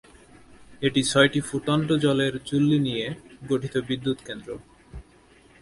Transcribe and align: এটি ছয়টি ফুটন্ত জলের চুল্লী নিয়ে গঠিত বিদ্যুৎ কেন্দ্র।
এটি 0.81 1.01
ছয়টি 1.03 1.39
ফুটন্ত 1.41 1.89
জলের 2.03 2.33
চুল্লী 2.45 2.77
নিয়ে 2.79 3.05
গঠিত 3.49 3.75
বিদ্যুৎ 3.87 4.17
কেন্দ্র। 4.27 4.49